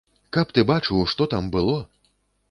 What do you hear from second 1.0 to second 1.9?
што там было!